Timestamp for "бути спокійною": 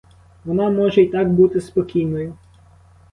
1.33-2.33